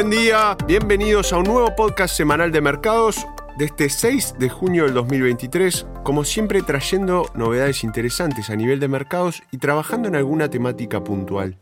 Buen 0.00 0.08
día, 0.08 0.56
bienvenidos 0.66 1.30
a 1.30 1.36
un 1.36 1.44
nuevo 1.44 1.76
podcast 1.76 2.16
semanal 2.16 2.52
de 2.52 2.62
mercados 2.62 3.26
de 3.58 3.66
este 3.66 3.90
6 3.90 4.36
de 4.38 4.48
junio 4.48 4.84
del 4.84 4.94
2023, 4.94 5.86
como 6.04 6.24
siempre 6.24 6.62
trayendo 6.62 7.30
novedades 7.34 7.84
interesantes 7.84 8.48
a 8.48 8.56
nivel 8.56 8.80
de 8.80 8.88
mercados 8.88 9.42
y 9.52 9.58
trabajando 9.58 10.08
en 10.08 10.16
alguna 10.16 10.48
temática 10.48 11.04
puntual. 11.04 11.58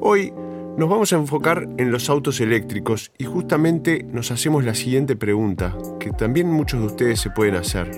Hoy 0.00 0.32
nos 0.78 0.88
vamos 0.88 1.12
a 1.12 1.16
enfocar 1.16 1.66
en 1.76 1.90
los 1.90 2.08
autos 2.08 2.40
eléctricos 2.40 3.10
y 3.18 3.24
justamente 3.24 4.04
nos 4.04 4.30
hacemos 4.30 4.64
la 4.64 4.76
siguiente 4.76 5.16
pregunta, 5.16 5.76
que 5.98 6.12
también 6.12 6.48
muchos 6.48 6.78
de 6.78 6.86
ustedes 6.86 7.18
se 7.18 7.30
pueden 7.30 7.56
hacer. 7.56 7.90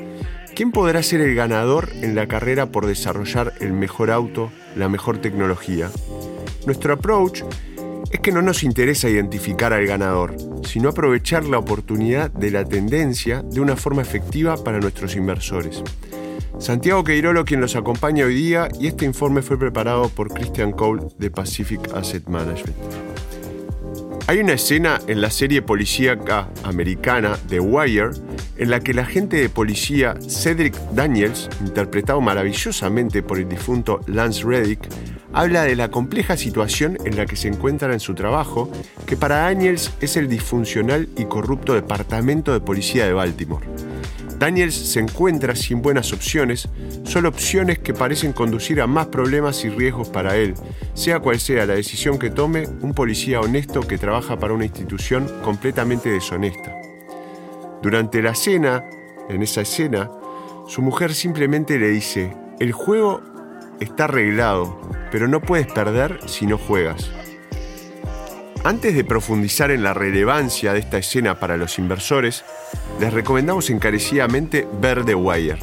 ¿Quién 0.55 0.73
podrá 0.73 1.03
ser 1.03 1.21
el 1.21 1.35
ganador 1.35 1.91
en 2.01 2.15
la 2.15 2.27
carrera 2.27 2.73
por 2.73 2.87
desarrollar 2.87 3.53
el 3.61 3.75
mejor 3.75 4.11
auto, 4.11 4.51
la 4.77 4.89
mejor 4.89 5.19
tecnología? 5.19 5.91
Nuestro 6.65 6.95
approach 6.95 7.43
es 8.11 8.21
que 8.21 8.33
no 8.33 8.43
nos 8.43 8.63
interesa 8.63 9.09
identificar 9.09 9.73
al 9.73 9.87
ganador, 9.87 10.37
sino 10.65 10.89
aprovechar 10.89 11.45
la 11.45 11.59
oportunidad 11.59 12.31
de 12.31 12.51
la 12.51 12.65
tendencia 12.65 13.43
de 13.43 13.61
una 13.61 13.77
forma 13.77 14.03
efectiva 14.03 14.57
para 14.63 14.81
nuestros 14.81 15.17
inversores. 15.17 15.83
Santiago 16.59 17.05
Queirolo 17.05 17.45
quien 17.45 17.61
los 17.61 17.77
acompaña 17.77 18.25
hoy 18.25 18.35
día 18.35 18.69
y 18.81 18.87
este 18.87 19.05
informe 19.05 19.43
fue 19.43 19.59
preparado 19.59 20.09
por 20.09 20.33
Christian 20.33 20.73
Cole 20.73 21.03
de 21.19 21.31
Pacific 21.31 21.81
Asset 21.95 22.27
Management. 22.29 22.77
Hay 24.29 24.39
una 24.39 24.55
escena 24.55 24.99
en 25.07 25.21
la 25.21 25.31
serie 25.31 25.63
policíaca 25.63 26.49
americana 26.65 27.39
The 27.49 27.61
Wire 27.61 28.11
en 28.57 28.71
la 28.71 28.81
que 28.81 28.91
el 28.91 28.99
agente 28.99 29.37
de 29.37 29.49
policía 29.49 30.17
Cedric 30.21 30.75
Daniels, 30.93 31.49
interpretado 31.61 32.21
maravillosamente 32.21 33.23
por 33.23 33.39
el 33.39 33.49
difunto 33.49 34.01
Lance 34.07 34.43
Reddick, 34.45 34.81
habla 35.37 35.65
de 35.65 35.77
la 35.77 35.91
compleja 35.91 36.35
situación 36.39 36.97
en 37.05 37.15
la 37.15 37.27
que 37.27 37.37
se 37.37 37.49
encuentra 37.49 37.93
en 37.93 38.01
su 38.01 38.15
trabajo, 38.15 38.71
que 39.05 39.19
para 39.19 39.41
Daniels 39.41 39.93
es 40.01 40.17
el 40.17 40.29
disfuncional 40.29 41.11
y 41.15 41.27
corrupto 41.27 41.75
Departamento 41.75 42.55
de 42.55 42.61
Policía 42.61 43.05
de 43.05 43.13
Baltimore. 43.13 43.67
Daniels 44.39 44.75
se 44.75 44.99
encuentra 44.99 45.55
sin 45.55 45.83
buenas 45.83 46.15
opciones, 46.15 46.71
solo 47.05 47.29
opciones 47.29 47.79
que 47.79 47.93
parecen 47.93 48.33
conducir 48.33 48.81
a 48.81 48.87
más 48.87 49.09
problemas 49.09 49.63
y 49.67 49.69
riesgos 49.69 50.09
para 50.09 50.39
él, 50.39 50.55
sea 50.95 51.21
cual 51.21 51.39
sea 51.39 51.67
la 51.67 51.75
decisión 51.75 52.19
que 52.19 52.31
tome 52.31 52.67
un 52.81 52.95
policía 52.95 53.41
honesto 53.41 53.81
que 53.81 53.99
trabaja 53.99 54.39
para 54.39 54.55
una 54.55 54.65
institución 54.65 55.31
completamente 55.45 56.09
deshonesta. 56.09 56.75
Durante 57.83 58.23
la 58.23 58.35
cena, 58.35 58.85
en 59.29 59.43
esa 59.43 59.61
escena, 59.61 60.11
su 60.67 60.81
mujer 60.81 61.13
simplemente 61.13 61.79
le 61.79 61.89
dice, 61.89 62.35
el 62.59 62.73
juego 62.73 63.36
está 63.81 64.05
arreglado, 64.05 64.81
pero 65.11 65.29
no 65.29 65.41
puedes 65.41 65.67
perder 65.67 66.19
si 66.27 66.47
no 66.47 66.59
juegas. 66.59 67.11
Antes 68.65 68.97
de 68.97 69.05
profundizar 69.05 69.71
en 69.71 69.85
la 69.85 69.95
relevancia 69.95 70.73
de 70.73 70.81
esta 70.81 70.99
escena 70.99 71.39
para 71.39 71.57
los 71.57 71.79
inversores, 71.79 72.45
les 72.99 73.13
recomendamos 73.13 73.71
encarecidamente 73.71 74.67
ver 74.81 75.05
The 75.05 75.15
Wire, 75.15 75.59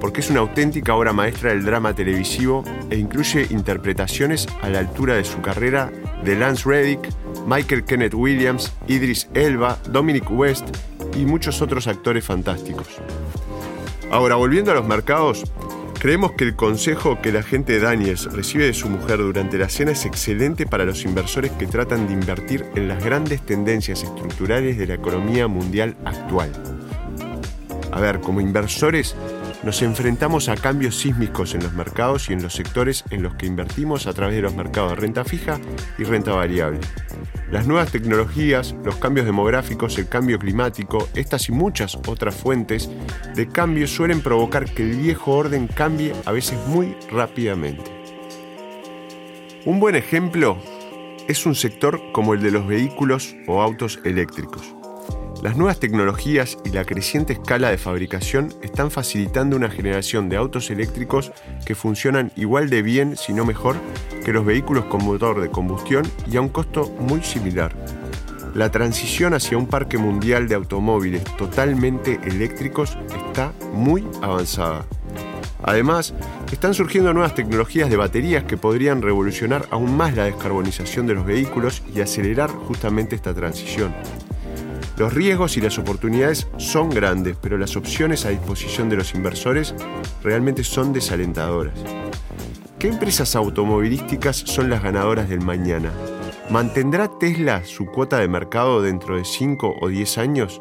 porque 0.00 0.20
es 0.20 0.30
una 0.30 0.40
auténtica 0.40 0.94
obra 0.94 1.12
maestra 1.12 1.50
del 1.50 1.64
drama 1.64 1.94
televisivo 1.94 2.64
e 2.90 2.96
incluye 2.96 3.46
interpretaciones 3.50 4.48
a 4.60 4.68
la 4.70 4.80
altura 4.80 5.14
de 5.14 5.24
su 5.24 5.40
carrera 5.40 5.92
de 6.24 6.34
Lance 6.34 6.68
Reddick, 6.68 7.08
Michael 7.46 7.84
Kenneth 7.84 8.14
Williams, 8.14 8.72
Idris 8.88 9.28
Elba, 9.34 9.78
Dominic 9.90 10.28
West 10.30 10.66
y 11.16 11.24
muchos 11.26 11.62
otros 11.62 11.86
actores 11.86 12.24
fantásticos. 12.24 12.88
Ahora, 14.10 14.36
volviendo 14.36 14.72
a 14.72 14.74
los 14.74 14.86
mercados, 14.86 15.44
Creemos 15.98 16.32
que 16.32 16.44
el 16.44 16.54
consejo 16.54 17.20
que 17.20 17.32
la 17.32 17.40
agente 17.40 17.80
Daniels 17.80 18.32
recibe 18.32 18.66
de 18.66 18.72
su 18.72 18.88
mujer 18.88 19.18
durante 19.18 19.58
la 19.58 19.68
cena 19.68 19.90
es 19.90 20.06
excelente 20.06 20.64
para 20.64 20.84
los 20.84 21.04
inversores 21.04 21.50
que 21.50 21.66
tratan 21.66 22.06
de 22.06 22.12
invertir 22.12 22.64
en 22.76 22.86
las 22.86 23.04
grandes 23.04 23.44
tendencias 23.44 24.04
estructurales 24.04 24.78
de 24.78 24.86
la 24.86 24.94
economía 24.94 25.48
mundial 25.48 25.96
actual. 26.04 26.52
A 27.90 28.00
ver, 28.00 28.20
como 28.20 28.40
inversores 28.40 29.16
nos 29.62 29.82
enfrentamos 29.82 30.48
a 30.48 30.56
cambios 30.56 30.96
sísmicos 30.96 31.54
en 31.54 31.62
los 31.62 31.72
mercados 31.72 32.30
y 32.30 32.32
en 32.32 32.42
los 32.42 32.54
sectores 32.54 33.04
en 33.10 33.22
los 33.22 33.34
que 33.34 33.46
invertimos 33.46 34.06
a 34.06 34.12
través 34.12 34.36
de 34.36 34.42
los 34.42 34.54
mercados 34.54 34.90
de 34.90 34.96
renta 34.96 35.24
fija 35.24 35.58
y 35.98 36.04
renta 36.04 36.32
variable. 36.32 36.80
Las 37.50 37.66
nuevas 37.66 37.90
tecnologías, 37.90 38.74
los 38.84 38.96
cambios 38.96 39.26
demográficos, 39.26 39.98
el 39.98 40.08
cambio 40.08 40.38
climático, 40.38 41.08
estas 41.14 41.48
y 41.48 41.52
muchas 41.52 41.96
otras 42.06 42.34
fuentes 42.34 42.88
de 43.34 43.48
cambio 43.48 43.86
suelen 43.86 44.20
provocar 44.20 44.66
que 44.66 44.82
el 44.82 44.96
viejo 44.96 45.32
orden 45.32 45.66
cambie 45.66 46.12
a 46.26 46.32
veces 46.32 46.58
muy 46.66 46.94
rápidamente. 47.10 47.90
Un 49.64 49.80
buen 49.80 49.96
ejemplo 49.96 50.58
es 51.26 51.46
un 51.46 51.54
sector 51.54 52.00
como 52.12 52.34
el 52.34 52.42
de 52.42 52.50
los 52.50 52.66
vehículos 52.66 53.34
o 53.46 53.60
autos 53.60 53.98
eléctricos. 54.04 54.77
Las 55.42 55.56
nuevas 55.56 55.78
tecnologías 55.78 56.58
y 56.64 56.70
la 56.70 56.84
creciente 56.84 57.34
escala 57.34 57.70
de 57.70 57.78
fabricación 57.78 58.52
están 58.60 58.90
facilitando 58.90 59.56
una 59.56 59.70
generación 59.70 60.28
de 60.28 60.36
autos 60.36 60.68
eléctricos 60.68 61.30
que 61.64 61.76
funcionan 61.76 62.32
igual 62.34 62.68
de 62.70 62.82
bien, 62.82 63.16
si 63.16 63.32
no 63.32 63.44
mejor, 63.44 63.76
que 64.24 64.32
los 64.32 64.44
vehículos 64.44 64.86
con 64.86 65.04
motor 65.04 65.40
de 65.40 65.48
combustión 65.48 66.02
y 66.28 66.36
a 66.36 66.40
un 66.40 66.48
costo 66.48 66.90
muy 66.98 67.22
similar. 67.22 67.72
La 68.54 68.72
transición 68.72 69.32
hacia 69.32 69.56
un 69.56 69.68
parque 69.68 69.96
mundial 69.96 70.48
de 70.48 70.56
automóviles 70.56 71.22
totalmente 71.36 72.18
eléctricos 72.24 72.98
está 73.14 73.52
muy 73.72 74.04
avanzada. 74.20 74.86
Además, 75.62 76.14
están 76.50 76.74
surgiendo 76.74 77.12
nuevas 77.12 77.36
tecnologías 77.36 77.90
de 77.90 77.96
baterías 77.96 78.42
que 78.42 78.56
podrían 78.56 79.02
revolucionar 79.02 79.66
aún 79.70 79.96
más 79.96 80.16
la 80.16 80.24
descarbonización 80.24 81.06
de 81.06 81.14
los 81.14 81.24
vehículos 81.24 81.82
y 81.94 82.00
acelerar 82.00 82.50
justamente 82.50 83.14
esta 83.14 83.34
transición. 83.34 83.94
Los 84.98 85.14
riesgos 85.14 85.56
y 85.56 85.60
las 85.60 85.78
oportunidades 85.78 86.48
son 86.56 86.90
grandes, 86.90 87.36
pero 87.40 87.56
las 87.56 87.76
opciones 87.76 88.26
a 88.26 88.30
disposición 88.30 88.88
de 88.88 88.96
los 88.96 89.14
inversores 89.14 89.72
realmente 90.24 90.64
son 90.64 90.92
desalentadoras. 90.92 91.78
¿Qué 92.80 92.88
empresas 92.88 93.36
automovilísticas 93.36 94.38
son 94.38 94.68
las 94.68 94.82
ganadoras 94.82 95.28
del 95.28 95.40
mañana? 95.40 95.92
¿Mantendrá 96.50 97.16
Tesla 97.16 97.64
su 97.64 97.86
cuota 97.86 98.18
de 98.18 98.26
mercado 98.26 98.82
dentro 98.82 99.16
de 99.16 99.24
5 99.24 99.76
o 99.80 99.88
10 99.88 100.18
años? 100.18 100.60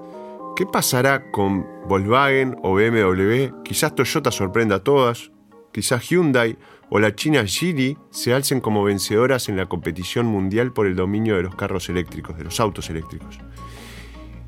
¿Qué 0.56 0.68
pasará 0.68 1.32
con 1.32 1.66
Volkswagen 1.88 2.58
o 2.62 2.76
BMW? 2.76 3.64
Quizás 3.64 3.96
Toyota 3.96 4.30
sorprenda 4.30 4.76
a 4.76 4.84
todas, 4.84 5.32
quizás 5.72 6.08
Hyundai 6.10 6.60
o 6.90 7.00
la 7.00 7.16
China 7.16 7.44
Geely 7.44 7.98
se 8.12 8.36
alcen 8.36 8.62
como 8.62 8.84
vencedoras 8.84 9.50
en 9.50 9.58
la 9.58 9.66
competición 9.66 10.28
mundial 10.28 10.74
por 10.74 10.86
el 10.86 10.96
dominio 10.96 11.38
de 11.38 11.44
los 11.44 11.56
carros 11.56 11.90
eléctricos, 11.90 12.38
de 12.38 12.44
los 12.44 12.60
autos 12.60 12.92
eléctricos. 12.92 13.40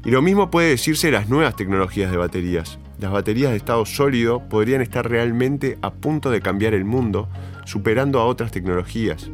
Y 0.06 0.12
lo 0.12 0.22
mismo 0.22 0.50
puede 0.50 0.70
decirse 0.70 1.08
de 1.08 1.14
las 1.14 1.30
nuevas 1.30 1.56
tecnologías 1.56 2.12
de 2.12 2.18
baterías. 2.18 2.80
Las 3.00 3.12
baterías 3.12 3.52
de 3.52 3.58
estado 3.58 3.86
sólido 3.86 4.48
podrían 4.48 4.82
estar 4.82 5.10
realmente 5.10 5.78
a 5.82 5.92
punto 5.92 6.32
de 6.32 6.42
cambiar 6.42 6.74
el 6.74 6.86
mundo, 6.86 7.28
superando 7.66 8.20
a 8.20 8.26
otras 8.26 8.52
tecnologías. 8.52 9.30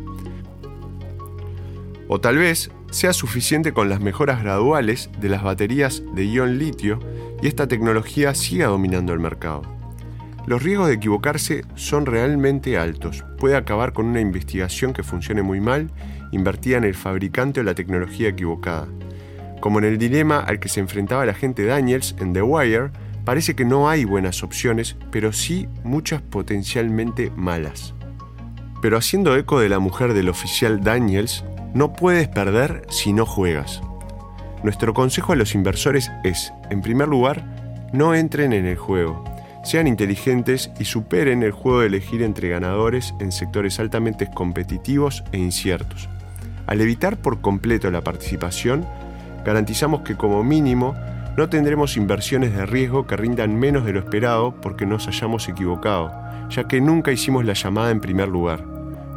O 2.07 2.19
tal 2.19 2.37
vez 2.37 2.71
sea 2.91 3.13
suficiente 3.13 3.73
con 3.73 3.89
las 3.89 3.99
mejoras 3.99 4.41
graduales 4.41 5.09
de 5.19 5.29
las 5.29 5.43
baterías 5.43 6.03
de 6.13 6.27
ion 6.27 6.57
litio 6.57 6.99
y 7.41 7.47
esta 7.47 7.67
tecnología 7.67 8.33
siga 8.35 8.67
dominando 8.67 9.13
el 9.13 9.19
mercado. 9.19 9.63
Los 10.47 10.61
riesgos 10.61 10.87
de 10.87 10.93
equivocarse 10.93 11.65
son 11.73 12.05
realmente 12.05 12.77
altos. 12.77 13.23
Puede 13.39 13.55
acabar 13.55 13.93
con 13.93 14.05
una 14.05 14.21
investigación 14.21 14.93
que 14.93 15.01
funcione 15.01 15.41
muy 15.41 15.59
mal, 15.59 15.89
invertida 16.31 16.77
en 16.77 16.83
el 16.83 16.93
fabricante 16.93 17.61
o 17.61 17.63
la 17.63 17.73
tecnología 17.73 18.29
equivocada. 18.29 18.87
Como 19.65 19.79
en 19.79 19.85
el 19.85 19.97
dilema 19.97 20.41
al 20.41 20.59
que 20.59 20.69
se 20.69 20.79
enfrentaba 20.79 21.25
la 21.25 21.33
gente 21.33 21.65
Daniels 21.65 22.15
en 22.19 22.33
The 22.33 22.43
Wire, 22.43 22.91
parece 23.23 23.55
que 23.55 23.65
no 23.65 23.89
hay 23.89 24.05
buenas 24.05 24.43
opciones, 24.43 24.95
pero 25.09 25.33
sí 25.33 25.67
muchas 25.83 26.21
potencialmente 26.21 27.31
malas. 27.35 27.95
Pero 28.79 28.95
haciendo 28.95 29.35
eco 29.35 29.59
de 29.59 29.69
la 29.69 29.79
mujer 29.79 30.13
del 30.13 30.29
oficial 30.29 30.83
Daniels, 30.83 31.44
no 31.73 31.94
puedes 31.94 32.27
perder 32.27 32.85
si 32.91 33.12
no 33.12 33.25
juegas. 33.25 33.81
Nuestro 34.62 34.94
consejo 34.94 35.33
a 35.33 35.35
los 35.35 35.56
inversores 35.56 36.11
es, 36.23 36.53
en 36.69 36.83
primer 36.83 37.07
lugar, 37.07 37.89
no 37.91 38.13
entren 38.13 38.53
en 38.53 38.68
el 38.68 38.77
juego. 38.77 39.23
Sean 39.63 39.88
inteligentes 39.88 40.69
y 40.79 40.85
superen 40.85 41.41
el 41.41 41.53
juego 41.53 41.79
de 41.79 41.88
elegir 41.88 42.21
entre 42.21 42.50
ganadores 42.50 43.15
en 43.19 43.31
sectores 43.31 43.79
altamente 43.79 44.29
competitivos 44.29 45.23
e 45.31 45.39
inciertos. 45.39 46.07
Al 46.68 46.81
evitar 46.81 47.18
por 47.18 47.41
completo 47.41 47.89
la 47.89 48.01
participación, 48.01 48.85
garantizamos 49.45 50.01
que 50.01 50.18
como 50.18 50.44
mínimo 50.44 50.95
no 51.38 51.50
tendremos 51.50 51.97
inversiones 51.97 52.53
de 52.56 52.65
riesgo 52.65 53.06
que 53.06 53.15
rindan 53.15 53.56
menos 53.56 53.86
de 53.86 53.94
lo 53.94 54.00
esperado 54.00 54.56
porque 54.62 54.86
nos 54.86 55.07
hayamos 55.07 55.47
equivocado, 55.47 56.12
ya 56.50 56.68
que 56.68 56.81
nunca 56.81 57.12
hicimos 57.12 57.45
la 57.45 57.53
llamada 57.53 57.92
en 57.92 58.00
primer 58.00 58.30
lugar. 58.30 58.63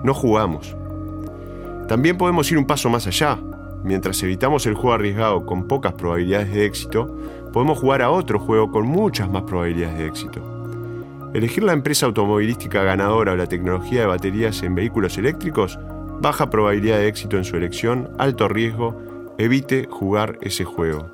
No 0.04 0.14
jugamos. 0.14 0.76
También 1.86 2.18
podemos 2.18 2.50
ir 2.52 2.58
un 2.58 2.66
paso 2.66 2.90
más 2.90 3.06
allá. 3.06 3.38
Mientras 3.84 4.22
evitamos 4.22 4.66
el 4.66 4.74
juego 4.74 4.94
arriesgado 4.94 5.46
con 5.46 5.68
pocas 5.68 5.94
probabilidades 5.94 6.52
de 6.52 6.66
éxito, 6.66 7.16
podemos 7.52 7.78
jugar 7.78 8.02
a 8.02 8.10
otro 8.10 8.38
juego 8.38 8.70
con 8.70 8.86
muchas 8.86 9.30
más 9.30 9.44
probabilidades 9.44 9.96
de 9.96 10.06
éxito. 10.06 11.30
Elegir 11.32 11.62
la 11.62 11.72
empresa 11.72 12.06
automovilística 12.06 12.82
ganadora 12.82 13.32
o 13.32 13.36
la 13.36 13.46
tecnología 13.46 14.00
de 14.00 14.06
baterías 14.06 14.62
en 14.62 14.74
vehículos 14.74 15.16
eléctricos, 15.18 15.78
baja 16.20 16.50
probabilidad 16.50 16.98
de 16.98 17.08
éxito 17.08 17.36
en 17.36 17.44
su 17.44 17.56
elección, 17.56 18.10
alto 18.18 18.48
riesgo 18.48 19.07
evite 19.38 19.86
jugar 19.88 20.38
ese 20.42 20.64
juego. 20.64 21.10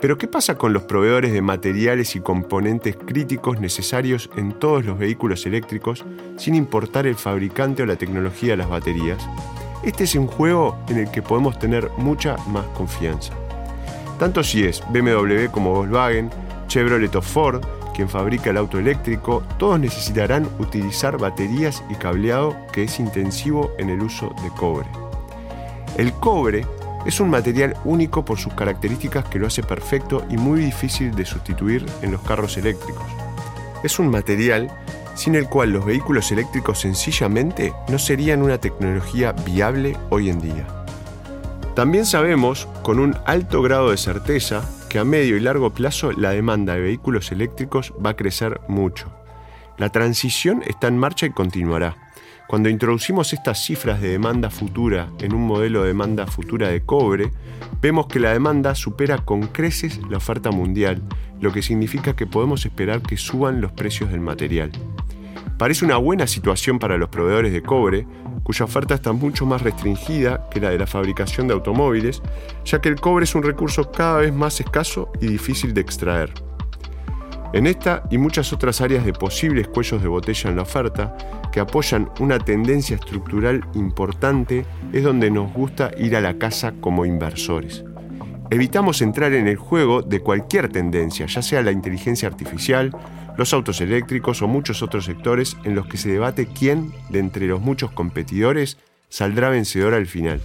Pero 0.00 0.16
¿qué 0.16 0.28
pasa 0.28 0.56
con 0.56 0.72
los 0.72 0.84
proveedores 0.84 1.32
de 1.32 1.42
materiales 1.42 2.14
y 2.14 2.20
componentes 2.20 2.94
críticos 2.94 3.58
necesarios 3.58 4.30
en 4.36 4.52
todos 4.52 4.84
los 4.84 4.96
vehículos 4.96 5.44
eléctricos 5.44 6.04
sin 6.36 6.54
importar 6.54 7.06
el 7.08 7.16
fabricante 7.16 7.82
o 7.82 7.86
la 7.86 7.96
tecnología 7.96 8.50
de 8.50 8.58
las 8.58 8.68
baterías? 8.68 9.18
Este 9.82 10.04
es 10.04 10.14
un 10.14 10.28
juego 10.28 10.78
en 10.88 10.98
el 10.98 11.10
que 11.10 11.22
podemos 11.22 11.58
tener 11.58 11.90
mucha 11.96 12.36
más 12.46 12.66
confianza. 12.76 13.32
Tanto 14.20 14.44
si 14.44 14.64
es 14.64 14.82
BMW 14.90 15.46
como 15.50 15.74
Volkswagen, 15.74 16.30
Chevrolet 16.68 17.14
o 17.16 17.22
Ford, 17.22 17.64
quien 17.94 18.08
fabrica 18.08 18.50
el 18.50 18.56
auto 18.56 18.78
eléctrico, 18.78 19.42
todos 19.58 19.80
necesitarán 19.80 20.48
utilizar 20.60 21.18
baterías 21.18 21.82
y 21.90 21.94
cableado 21.94 22.56
que 22.72 22.84
es 22.84 23.00
intensivo 23.00 23.72
en 23.78 23.90
el 23.90 24.00
uso 24.00 24.32
de 24.44 24.50
cobre. 24.50 24.88
El 25.96 26.12
cobre 26.12 26.64
es 27.06 27.20
un 27.20 27.30
material 27.30 27.76
único 27.84 28.24
por 28.24 28.38
sus 28.38 28.54
características 28.54 29.24
que 29.26 29.38
lo 29.38 29.46
hace 29.46 29.62
perfecto 29.62 30.24
y 30.30 30.36
muy 30.36 30.60
difícil 30.60 31.14
de 31.14 31.24
sustituir 31.24 31.86
en 32.02 32.12
los 32.12 32.22
carros 32.22 32.56
eléctricos. 32.56 33.06
Es 33.82 33.98
un 33.98 34.08
material 34.08 34.70
sin 35.14 35.34
el 35.34 35.48
cual 35.48 35.72
los 35.72 35.84
vehículos 35.84 36.30
eléctricos 36.30 36.80
sencillamente 36.80 37.72
no 37.88 37.98
serían 37.98 38.42
una 38.42 38.58
tecnología 38.58 39.32
viable 39.32 39.96
hoy 40.10 40.30
en 40.30 40.40
día. 40.40 40.66
También 41.74 42.06
sabemos, 42.06 42.68
con 42.82 42.98
un 42.98 43.16
alto 43.24 43.62
grado 43.62 43.90
de 43.90 43.96
certeza, 43.96 44.62
que 44.88 44.98
a 44.98 45.04
medio 45.04 45.36
y 45.36 45.40
largo 45.40 45.70
plazo 45.70 46.12
la 46.12 46.30
demanda 46.30 46.74
de 46.74 46.80
vehículos 46.80 47.30
eléctricos 47.30 47.92
va 48.04 48.10
a 48.10 48.16
crecer 48.16 48.60
mucho. 48.68 49.12
La 49.76 49.90
transición 49.90 50.62
está 50.66 50.88
en 50.88 50.98
marcha 50.98 51.26
y 51.26 51.30
continuará. 51.30 52.07
Cuando 52.48 52.70
introducimos 52.70 53.34
estas 53.34 53.62
cifras 53.62 54.00
de 54.00 54.08
demanda 54.08 54.48
futura 54.48 55.10
en 55.18 55.34
un 55.34 55.46
modelo 55.46 55.82
de 55.82 55.88
demanda 55.88 56.26
futura 56.26 56.70
de 56.70 56.80
cobre, 56.80 57.30
vemos 57.82 58.06
que 58.06 58.18
la 58.18 58.32
demanda 58.32 58.74
supera 58.74 59.18
con 59.18 59.48
creces 59.48 60.00
la 60.08 60.16
oferta 60.16 60.50
mundial, 60.50 61.02
lo 61.42 61.52
que 61.52 61.60
significa 61.60 62.16
que 62.16 62.26
podemos 62.26 62.64
esperar 62.64 63.02
que 63.02 63.18
suban 63.18 63.60
los 63.60 63.72
precios 63.72 64.10
del 64.10 64.20
material. 64.20 64.72
Parece 65.58 65.84
una 65.84 65.98
buena 65.98 66.26
situación 66.26 66.78
para 66.78 66.96
los 66.96 67.10
proveedores 67.10 67.52
de 67.52 67.62
cobre, 67.62 68.06
cuya 68.44 68.64
oferta 68.64 68.94
está 68.94 69.12
mucho 69.12 69.44
más 69.44 69.60
restringida 69.60 70.48
que 70.50 70.60
la 70.60 70.70
de 70.70 70.78
la 70.78 70.86
fabricación 70.86 71.48
de 71.48 71.52
automóviles, 71.52 72.22
ya 72.64 72.80
que 72.80 72.88
el 72.88 72.98
cobre 72.98 73.24
es 73.24 73.34
un 73.34 73.42
recurso 73.42 73.90
cada 73.92 74.20
vez 74.20 74.32
más 74.32 74.58
escaso 74.58 75.12
y 75.20 75.26
difícil 75.26 75.74
de 75.74 75.82
extraer. 75.82 76.47
En 77.52 77.66
esta 77.66 78.02
y 78.10 78.18
muchas 78.18 78.52
otras 78.52 78.80
áreas 78.82 79.06
de 79.06 79.12
posibles 79.14 79.68
cuellos 79.68 80.02
de 80.02 80.08
botella 80.08 80.50
en 80.50 80.56
la 80.56 80.62
oferta, 80.62 81.16
que 81.50 81.60
apoyan 81.60 82.10
una 82.20 82.38
tendencia 82.38 82.96
estructural 82.96 83.64
importante, 83.74 84.66
es 84.92 85.02
donde 85.02 85.30
nos 85.30 85.52
gusta 85.52 85.90
ir 85.98 86.14
a 86.14 86.20
la 86.20 86.34
casa 86.34 86.74
como 86.80 87.06
inversores. 87.06 87.84
Evitamos 88.50 89.00
entrar 89.00 89.32
en 89.32 89.48
el 89.48 89.56
juego 89.56 90.02
de 90.02 90.20
cualquier 90.20 90.68
tendencia, 90.68 91.26
ya 91.26 91.42
sea 91.42 91.62
la 91.62 91.72
inteligencia 91.72 92.28
artificial, 92.28 92.94
los 93.36 93.52
autos 93.54 93.80
eléctricos 93.80 94.42
o 94.42 94.48
muchos 94.48 94.82
otros 94.82 95.04
sectores 95.04 95.56
en 95.64 95.74
los 95.74 95.86
que 95.86 95.96
se 95.96 96.10
debate 96.10 96.46
quién, 96.46 96.92
de 97.08 97.18
entre 97.18 97.46
los 97.46 97.60
muchos 97.60 97.90
competidores, 97.92 98.76
saldrá 99.08 99.48
vencedor 99.48 99.94
al 99.94 100.06
final. 100.06 100.40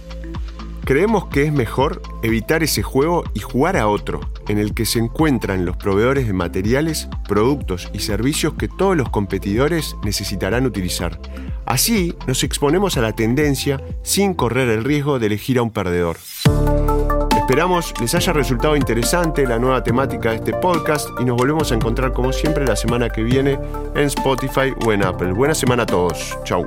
Creemos 0.84 1.26
que 1.26 1.44
es 1.44 1.52
mejor 1.52 2.02
evitar 2.22 2.62
ese 2.62 2.82
juego 2.82 3.24
y 3.34 3.40
jugar 3.40 3.76
a 3.76 3.88
otro, 3.88 4.20
en 4.48 4.58
el 4.58 4.74
que 4.74 4.84
se 4.84 4.98
encuentran 4.98 5.64
los 5.64 5.76
proveedores 5.76 6.26
de 6.26 6.32
materiales, 6.32 7.08
productos 7.26 7.90
y 7.92 8.00
servicios 8.00 8.54
que 8.54 8.68
todos 8.68 8.96
los 8.96 9.08
competidores 9.08 9.96
necesitarán 10.04 10.66
utilizar. 10.66 11.18
Así 11.66 12.14
nos 12.26 12.42
exponemos 12.44 12.96
a 12.96 13.00
la 13.00 13.12
tendencia 13.12 13.80
sin 14.02 14.34
correr 14.34 14.68
el 14.68 14.84
riesgo 14.84 15.18
de 15.18 15.26
elegir 15.26 15.58
a 15.58 15.62
un 15.62 15.70
perdedor. 15.70 16.16
Esperamos 17.36 17.92
les 18.00 18.14
haya 18.14 18.32
resultado 18.32 18.74
interesante 18.74 19.46
la 19.46 19.58
nueva 19.58 19.84
temática 19.84 20.30
de 20.30 20.36
este 20.36 20.54
podcast 20.54 21.08
y 21.20 21.24
nos 21.24 21.36
volvemos 21.36 21.70
a 21.72 21.74
encontrar 21.74 22.14
como 22.14 22.32
siempre 22.32 22.64
la 22.64 22.74
semana 22.74 23.10
que 23.10 23.22
viene 23.22 23.58
en 23.94 24.06
Spotify 24.06 24.72
o 24.86 24.92
en 24.92 25.04
Apple. 25.04 25.32
Buena 25.32 25.54
semana 25.54 25.82
a 25.82 25.86
todos. 25.86 26.38
Chau. 26.44 26.66